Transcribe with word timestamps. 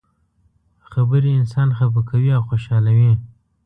خبرې 0.89 1.31
انسان 1.39 1.69
خفه 1.77 2.01
کوي 2.09 2.29
او 2.37 2.41
خوشحالوي. 2.49 3.13